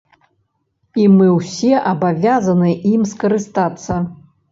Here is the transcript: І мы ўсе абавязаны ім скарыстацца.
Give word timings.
І 1.01 1.03
мы 1.17 1.27
ўсе 1.33 1.73
абавязаны 1.91 2.71
ім 2.93 3.05
скарыстацца. 3.11 4.01